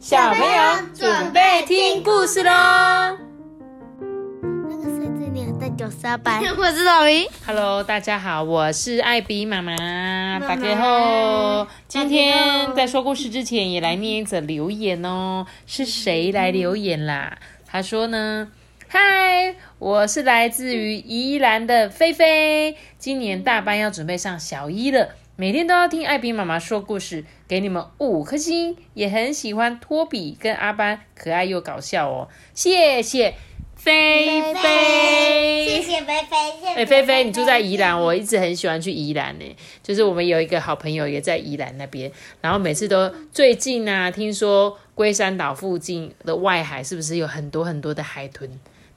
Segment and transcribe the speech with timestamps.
[0.00, 0.48] 小朋友
[0.94, 2.50] 准备听故事喽。
[6.56, 7.26] 我是小明。
[7.44, 9.76] Hello，大家好，我是艾比妈妈。
[10.40, 15.44] 打开后，今天在说故事之前，也来念一则留言哦。
[15.66, 17.36] 是谁来留言啦？
[17.66, 18.48] 他说呢，
[18.88, 25.10] 嗨，我是来自于宜兰的菲菲，今年大班要准备上小一了。
[25.40, 33.34] 每天都要听艾比妈妈说故事，给你们五颗星，也很喜欢托比跟阿班，可爱又搞笑哦，谢谢
[33.74, 39.56] 菲菲，谢谢菲菲，谢菲菲，你住在宜兰，我一直很喜欢去宜兰呢。
[39.82, 42.12] 就是我们有一个好朋友也在宜兰那边，
[42.42, 48.46] 然后每次都最近啊，听说龟山岛附近的外海是不是有很多很多的海豚，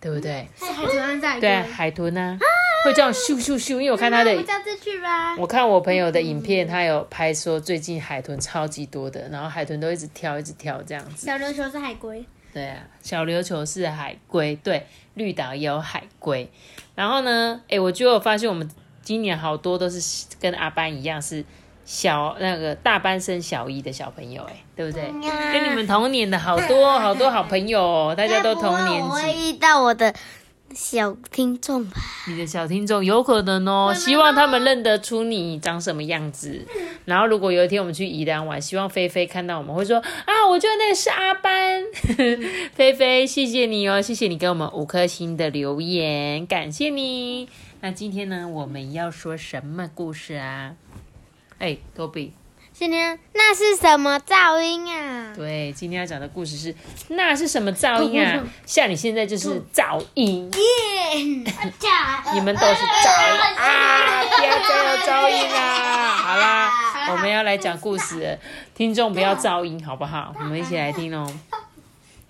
[0.00, 0.48] 对不对？
[0.58, 2.36] 是海豚湾在对啊，海豚啊，
[2.84, 5.36] 会这样咻咻咻，因为我看他的我们下次去吧。
[5.36, 11.26] 我看我朋友的影片，他有拍说最近海豚超级多的，然后海豚都一直跳，一直跳这样子。
[11.26, 16.50] 小琉球是海龟，对啊，小琉球是海龟，对，绿岛也有海龟。
[16.94, 18.68] 然后呢，哎，我就有发现我们
[19.02, 21.44] 今年好多都是跟阿班一样是
[21.84, 25.02] 小那个大班生小一的小朋友，哎，对不对？
[25.52, 29.50] 跟你们同年的好多好多好朋友哦，大家都同年我会级。
[29.50, 30.12] 遇到我的
[30.74, 32.00] 小听众吧？
[32.28, 36.66] 你的小听众有可能哦，希望他们认得出你长什么样子。
[37.04, 41.82] 然后如果有一天我们去宜兰玩，希望菲菲看到我们会说啊，我觉得那个是阿班。
[42.74, 47.48] 菲菲，谢谢你哦，谢谢你给我们五颗星的留言，感谢你。
[47.80, 50.74] 那今天呢，我们要说什么故事啊？
[51.58, 52.32] 哎，多比，
[52.82, 55.32] 今天那是什么噪音啊？
[55.36, 56.74] 对，今天要讲的故事是
[57.10, 58.42] 那是什么噪音啊？
[58.66, 60.50] 像你现在就是噪音。
[61.14, 64.24] 你们都是噪音啊！
[64.36, 66.16] 不要再有噪音啊！
[66.16, 68.36] 好啦，我们要来讲故事了，
[68.74, 70.34] 听众不要噪音，好不好？
[70.40, 71.32] 我们一起来听哦。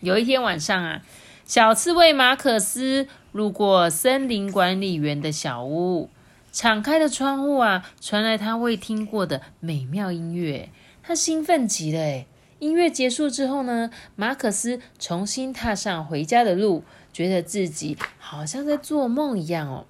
[0.00, 1.00] 有一天晚上啊，
[1.46, 6.10] 小刺猬马可斯路过森林管理员的小屋，
[6.54, 10.70] 敞开的窗户啊，传来他未听过的美妙音乐，
[11.02, 12.28] 他兴奋极了诶
[12.60, 19.86] 音乐结束之后呢，马可斯重新踏上回家的路，觉得自己好像在做梦一样哦。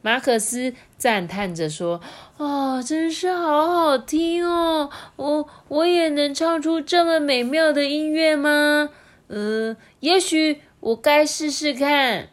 [0.00, 2.00] 马可斯赞叹着说
[2.36, 4.90] ：“哦，真是好好听哦！
[5.14, 8.90] 我我也能唱出这么美妙的音乐吗？
[9.28, 12.30] 呃，也许我该试试看。”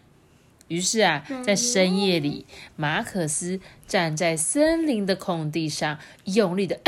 [0.69, 6.80] 于是啊，在深夜里，马可斯站在森林的空地上，用力的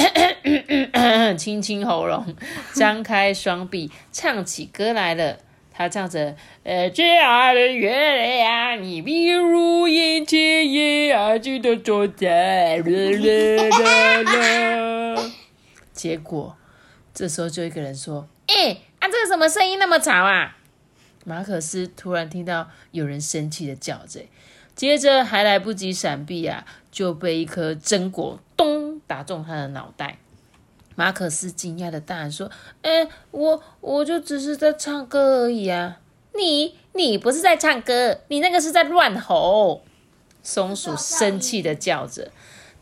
[1.37, 2.33] 清清喉咙，
[2.73, 5.37] 张开双臂，唱起歌来了。
[5.73, 15.31] 他唱着：“呃，亲爱的月亮，你比如引起夜啊，记得坐在啦啦啦啦。”
[15.91, 16.55] 结果，
[17.13, 20.57] 这时候就一个人说：“哎、啊，这个什么声音那么吵啊？”
[21.23, 24.21] 马可斯突然听到有人生气的叫着，
[24.75, 30.17] 接着还来不及闪避啊，就被一颗榛果咚打中他的脑袋。
[30.95, 32.51] 马可斯惊讶的大喊说
[32.83, 35.99] ：“哎、我我就只是在唱歌而已啊！
[36.35, 39.83] 你你不是在唱歌，你那个是在乱吼！”
[40.43, 42.31] 松鼠生气的叫着。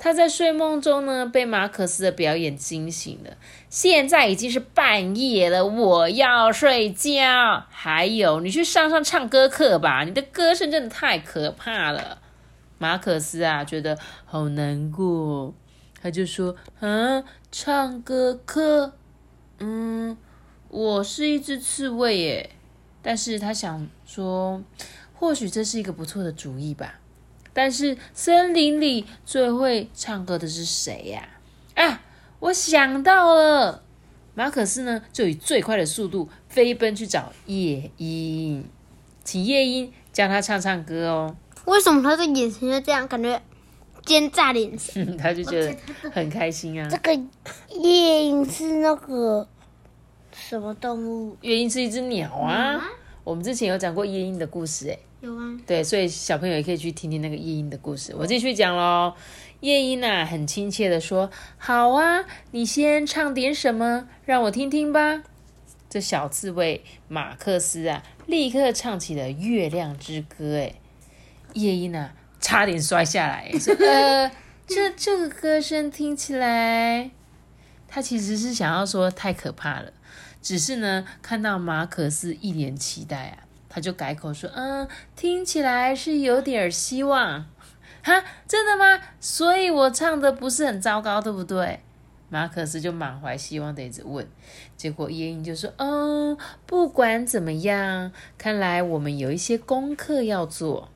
[0.02, 3.36] 他在睡梦中呢，被马可斯的表演惊醒了。
[3.70, 7.66] 现在已经是半夜了，我要睡觉。
[7.70, 12.20] 还有，你去上上唱歌课吧，你的歌声真的太可怕了。
[12.78, 15.54] 马可斯啊，觉得好难过，
[16.02, 17.22] 他就说：“嗯，
[17.52, 18.94] 唱歌课，
[19.60, 20.16] 嗯，
[20.70, 22.50] 我是一只刺猬耶。”
[23.04, 24.64] 但是他想说，
[25.14, 26.99] 或许这是一个不错的主意吧。
[27.60, 31.28] 但是森林里最会唱歌的是谁呀、
[31.76, 32.02] 啊？
[32.40, 33.84] 我想到了，
[34.34, 38.64] 马可斯呢就以最快的速度飞奔去找夜莺，
[39.26, 41.36] 请夜莺教他唱唱歌哦。
[41.66, 43.42] 为什么他的眼神就这样，感觉
[44.06, 45.18] 奸诈的眼神？
[45.20, 45.76] 他就觉得
[46.10, 46.98] 很开心啊这。
[47.00, 47.14] 个
[47.78, 49.46] 夜莺是那个
[50.34, 51.36] 什么动物？
[51.42, 52.82] 夜莺是一只鸟啊，
[53.26, 58.16] 我们之前有讲过夜莺的故事，诶，有啊，对，所以小朋友也可以去听听那个夜莺的故事。
[58.16, 59.14] 我继续讲喽。
[59.60, 61.30] 夜莺啊，很亲切的说
[61.60, 65.22] ：“好啊，你先唱点什么，让我听听吧。”
[65.90, 70.56] 这小刺猬马克思啊，立刻唱起了《月亮之歌》。
[70.58, 70.76] 哎，
[71.56, 74.32] 夜莺啊，差点摔下来，说：“呃，
[74.66, 77.12] 这 这个歌声听起来……”
[77.86, 79.92] 他其实是想要说太可怕了，
[80.42, 83.49] 只是呢，看到马可斯一脸期待啊，
[83.80, 87.46] 就改口说：“嗯，听起来是有点希望。”
[88.02, 89.02] 哈，真的吗？
[89.20, 91.80] 所以我唱的不是很糟糕，对不对？
[92.30, 94.28] 马可斯就满怀希望的一直问，
[94.78, 100.90] 结果夜莺就说：“嗯，不管怎么样，看来我们有一些功课要做。”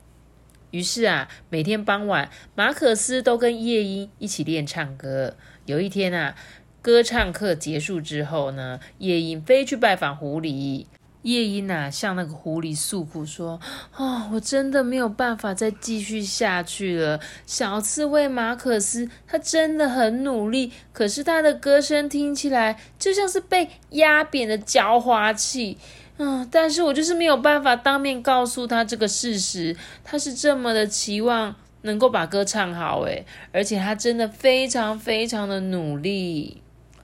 [0.71, 5.35] 于是啊，每天傍晚，马可斯都跟夜莺一起练唱歌。
[5.65, 6.35] 有一天啊，
[6.81, 10.85] 歌唱课结束之后呢，夜莺飞去拜访狐狸。
[11.23, 13.59] 夜莺啊，向那个狐狸诉苦说
[13.97, 17.19] ：“哦，我真的没有办法再继续下去了。
[17.45, 25.77] 小刺猬马可斯，他真的很努力，可是他的歌声听起来就像是被压扁的浇花器。
[26.17, 29.75] 嗯，但是我就是没有办法当面告诉他这个事实。
[30.03, 36.61] 他是这么的期望能够把歌唱好，诶，而且他真的非常非常的努力。”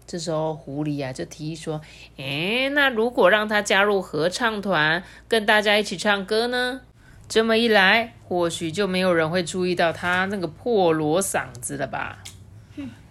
[0.09, 1.79] 这时候，狐狸啊就提议说
[2.17, 6.81] ：“哎，那如果让他加入合唱团，跟大家一起唱歌呢？
[7.27, 12.23] 这么一来，或许就没有人会注意到他那个破锣嗓子了吧？”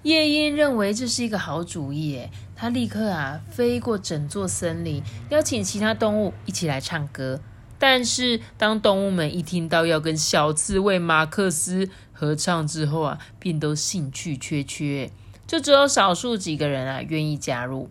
[0.03, 5.01] 夜莺认为这是一个好主意，哎，他立刻啊飞过整座森林，
[5.31, 7.39] 邀请其他动物一起来唱歌。
[7.79, 15.13] 但是，当动物们一听到要跟小刺猬马克思合唱之后啊，便都兴趣缺缺。
[15.49, 17.89] 就只有少数几个人啊愿意加入，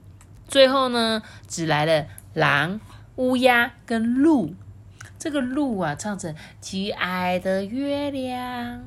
[0.47, 2.05] 最后呢，只来了
[2.35, 2.79] 狼、
[3.15, 4.53] 乌鸦跟鹿。
[5.17, 6.29] 这个鹿啊，唱着
[6.61, 8.77] 《亲爱的月亮》，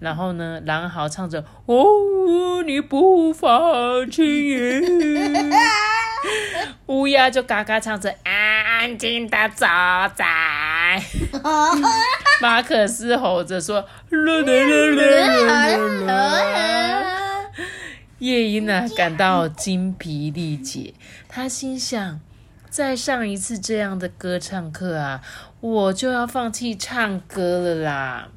[0.00, 4.22] 然后呢，狼嚎唱着《哦，你不放弃》，
[6.84, 9.64] 乌鸦就嘎嘎唱着《安静的走
[10.14, 11.02] 在》，
[12.42, 13.88] 马可斯吼着说。
[18.18, 20.94] 夜莺呢感到精疲力竭，
[21.28, 22.20] 他心想：
[22.70, 25.20] 再上一次这样的歌唱课啊，
[25.60, 28.28] 我就要放弃唱歌了啦。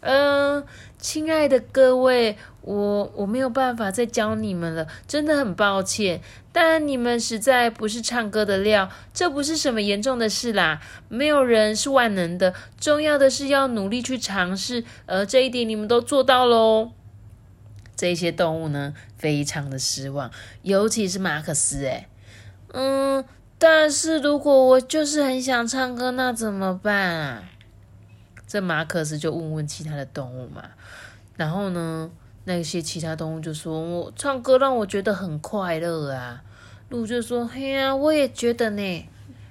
[0.00, 0.64] 嗯，
[0.96, 6.20] 亲爱的各位，我我没有办法再教你们了，真的很抱歉。
[6.52, 10.80] 但你们实在不是唱歌的料，这不是什么严重的事啦。
[11.08, 16.92] 没有人是万能的，重要的是要努力去尝试，而这一点你们都做到喽。
[17.98, 20.30] 这些动物呢，非常的失望，
[20.62, 21.84] 尤其是马克思。
[21.84, 22.08] 哎，
[22.72, 23.24] 嗯，
[23.58, 27.42] 但是如果我就是很想唱歌，那怎么办啊？
[28.46, 30.62] 这马克思就问问其他的动物嘛。
[31.36, 32.08] 然后呢，
[32.44, 36.44] 那些其他动物就说：“我唱歌让我觉得很快乐啊。”
[36.88, 39.08] 鹿就说：“嘿呀，我也觉得呢。”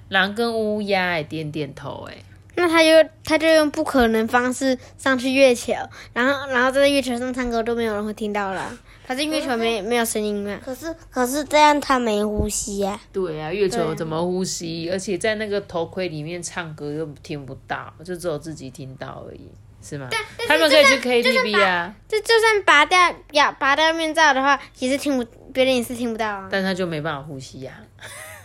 [0.08, 2.16] 狼跟乌鸦哎点点头哎。
[2.58, 5.72] 那他就他就用不可能方式上去月球，
[6.12, 8.76] 然后然后在月球上唱歌都没有人会听到了，
[9.06, 10.58] 反正月球没没有声音嘛。
[10.64, 13.00] 可是可是这样他没呼吸呀。
[13.12, 14.90] 对啊，月球怎么呼吸？
[14.90, 19.48] 而且在那个头盔里面唱歌又听不到，就只有自己听到而已，
[19.80, 20.08] 是吗？
[20.48, 21.94] 他们可以去 KTV 啊。
[22.08, 22.98] 就就算拔掉
[23.30, 26.48] 要拔掉面罩的话，也是听不别人也是听不到啊。
[26.50, 27.72] 但他就没办法呼吸呀。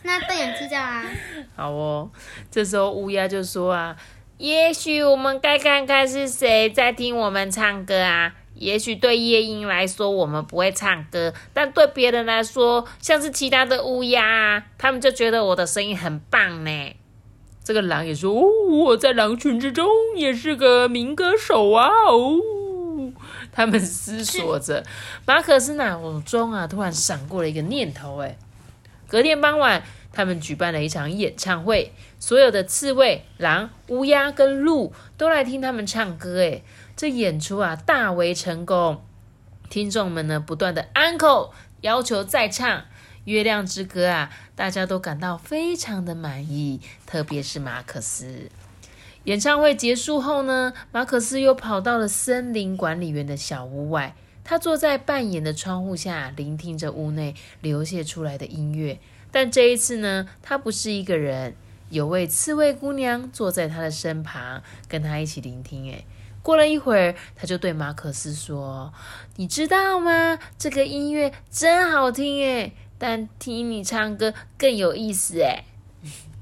[0.03, 1.03] 那戴氧气罩啊。
[1.55, 2.09] 好哦，
[2.51, 3.95] 这时候乌鸦就说啊，
[4.37, 8.33] 也许我们该看看是谁在听我们唱歌啊。
[8.55, 16.95] 也许对夜莺来说，我们不会唱歌，但对别人来说，像是其他的乌鸦啊，他们就觉得我的声音很棒呢。
[17.63, 21.89] 这个狼也说，哦，我在狼群之中也是个民歌手啊。
[22.09, 22.39] 哦，
[23.51, 24.85] 他们思索着，
[25.25, 28.37] 马可斯脑中啊，突然闪过了一个念头，哎。
[29.13, 36.37] 隔天傍晚，他们举办了一场演唱会，所有的刺猬、狼、乌鸦跟鹿都来听他们唱歌。
[36.37, 36.63] 诶，
[36.95, 39.03] 这演出啊大为成功，
[39.69, 41.51] 听众们呢不断的 uncle
[41.81, 42.79] 要求再唱
[43.25, 48.49] 《月亮之歌》啊，大家都感到非常的满意，特别是马克思。
[49.25, 54.15] 演唱会结束后呢，马克思又跑到了森林管理员的小屋外。
[54.43, 58.99] 他坐在半掩的窗户下，聆听着屋内流泻出来的音乐。
[59.31, 61.55] 但这一次呢，他不是一个人，
[61.89, 65.85] 有位刺猬姑娘坐在他的身旁，跟他一起聆听。
[65.91, 66.05] 诶，
[66.41, 68.93] 过了一会儿，他就对马可斯说
[69.37, 70.37] ：“你知道吗？
[70.57, 75.63] 这个音乐真好听诶，但听你唱歌更有意思诶。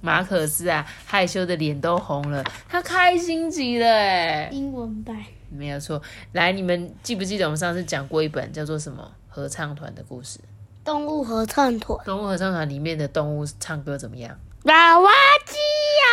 [0.01, 4.49] 马可斯啊，害羞的脸都红了，他开心极了诶。
[4.51, 5.15] 英文版。
[5.51, 10.39] 没有错，来，你们记不记得我们上次讲过一本叫做什么合唱团的故事？
[10.83, 12.03] 动物合唱团。
[12.05, 14.35] 动物合唱团里面的动物唱歌怎么样？
[14.63, 15.11] 娃娃
[15.45, 15.55] 机
[16.03, 16.05] 呀，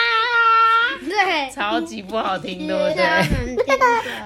[1.07, 3.05] 对，超级不好听， 对不对？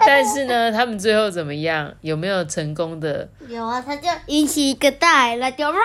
[0.07, 1.93] 但是呢，他们最后怎么样？
[2.01, 3.29] 有没有成功的？
[3.49, 5.85] 有啊，他就引起一个大海浪，就哇就哇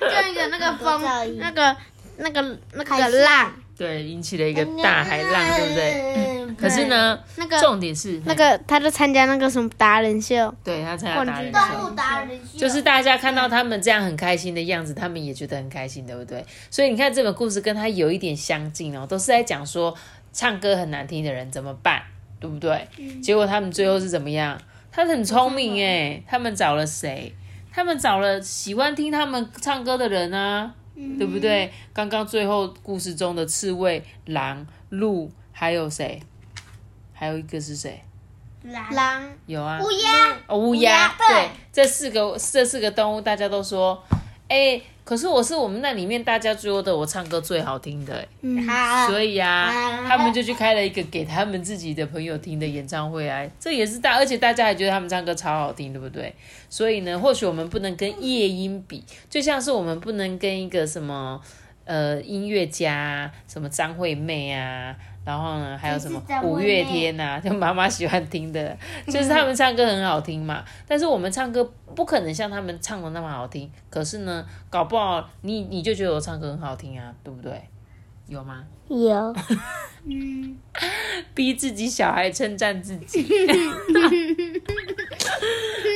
[0.00, 1.00] 就，就一个那个风，
[1.38, 1.74] 那个
[2.18, 3.52] 那个那个浪，
[3.82, 6.54] 对，引起了一个大海浪，对不对？
[6.54, 16.46] 可是呢，那个重点是那个，他就参加那个什么达人秀，对他参加达人秀动物达人秀就是大家看到他们这样很开心的样子，他们也觉得很开心，对不对？
[16.70, 19.92] 所以你看这本故事跟他有一点相近哦，都是在讲说
[20.32, 22.00] 唱歌很难听的人怎么办，
[22.38, 22.86] 对不对？
[23.20, 24.56] 结果他们最后是怎么样？
[24.92, 27.34] 他很聪明哎，他们找了谁？
[27.72, 30.72] 他们找了喜欢听他们唱歌的人啊，
[31.18, 31.72] 对不对？
[31.92, 36.20] 刚刚最后故事中的刺猬、狼、鹿，还有谁？
[37.12, 38.02] 还有一个是谁？
[38.90, 39.22] 狼。
[39.46, 41.14] 有啊，乌鸦，哦，乌鸦。
[41.18, 44.02] 对，这四个这四个动物，大家都说，
[44.52, 48.22] 哎、可是我是我们那里面大家最后的我唱歌最好听的、
[49.08, 56.34] 所以呀，啊他们就去开了一个给他们自己的朋友听的演唱会啊，这也是大，而且大家还觉得他们唱歌超好听，对不对？
[56.68, 61.40] 所以呢，或许我们不能跟夜莺比，就像是我们不能跟一个什么
[61.86, 64.94] 呃音乐家，什么张惠妹啊。
[65.24, 68.76] 然后呢，还有什么五月天呐、就妈妈喜欢听的，
[69.06, 70.64] 就是他们唱歌很好听嘛。
[70.86, 71.64] 但是我们唱歌
[71.94, 73.70] 不可能像他们唱的那么好听。
[73.88, 77.60] 可是呢，搞不好你你就觉得我唱歌很好听啊，对不对？
[78.28, 78.64] 有吗？
[78.88, 79.34] 有，
[80.06, 80.56] 嗯
[81.34, 83.26] 逼自己小孩称赞自己，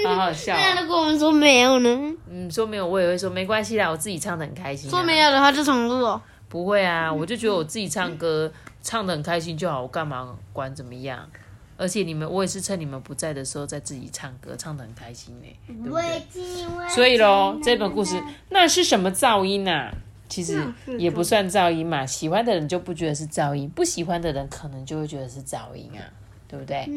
[0.07, 2.13] 好好笑哦、那如果我们说没有呢？
[2.31, 4.91] 嗯，说没有我也会说没关系啦，我自己唱的很开心、啊。
[4.91, 6.21] 说没有的话就重录哦。
[6.57, 8.51] 不会啊，我就觉得我自己唱歌
[8.83, 11.29] 唱的很开心就好，我干嘛管怎么样？
[11.77, 16.89] 而且你们，我也是趁你们不在的时候在自己唱歌，唱的很开心呢、对不对？
[16.89, 19.93] 所以咯，这本故事那是什么噪音啊？
[20.31, 20.67] 其实
[20.99, 26.01] 也不算噪音嘛，喜欢的人就不觉得是噪音，不喜欢的人可能就会觉得是噪音啊，
[26.49, 26.89] 对不对？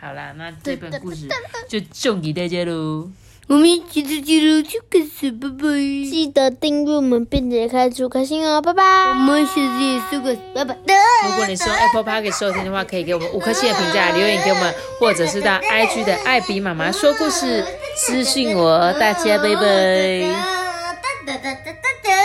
[0.00, 1.28] 好啦，那这本故事
[1.68, 3.08] 就送给大家喽。
[3.48, 5.68] 我们一起出去了，就开始，拜拜。
[6.10, 8.82] 记得订阅我们，并且开出开心哦，拜拜。
[9.08, 10.76] 我们下次也是个拜拜。
[11.30, 17.64] 如果你是用 Apple Park 收听的话，可以给我们五颗星的评价，留言给我们，或者是到 IG 的艾比妈妈说故事
[17.96, 18.92] 私信我。
[19.00, 20.58] 大家拜拜。